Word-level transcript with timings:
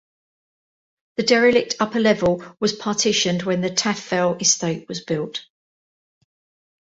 The 1.17 1.21
derelict 1.23 1.75
upper 1.79 1.99
level 1.99 2.43
was 2.59 2.73
partitioned 2.73 3.43
when 3.43 3.61
the 3.61 3.69
Taff 3.69 4.09
Vale 4.09 4.33
estate 4.41 4.87
was 4.89 5.01
built. 5.01 5.45